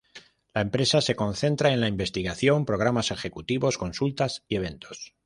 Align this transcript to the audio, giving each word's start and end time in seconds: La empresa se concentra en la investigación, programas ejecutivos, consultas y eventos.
La 0.55 0.61
empresa 0.61 0.99
se 0.99 1.15
concentra 1.15 1.71
en 1.71 1.79
la 1.79 1.87
investigación, 1.87 2.65
programas 2.65 3.11
ejecutivos, 3.11 3.77
consultas 3.77 4.43
y 4.47 4.55
eventos. 4.55 5.13